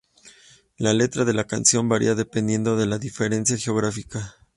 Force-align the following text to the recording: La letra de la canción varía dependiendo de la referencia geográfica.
La 0.77 0.93
letra 0.95 1.25
de 1.25 1.31
la 1.35 1.43
canción 1.43 1.87
varía 1.87 2.15
dependiendo 2.15 2.75
de 2.75 2.87
la 2.87 2.97
referencia 2.97 3.55
geográfica. 3.55 4.35